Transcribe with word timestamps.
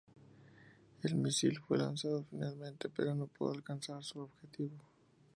El 1.03 1.13
misil 1.15 1.59
fue 1.59 1.77
lanzado 1.77 2.23
finalmente 2.31 2.89
pero 2.89 3.13
no 3.13 3.27
pudo 3.27 3.51
alcanzar 3.51 4.03
su 4.03 4.21
objetivo. 4.21 4.77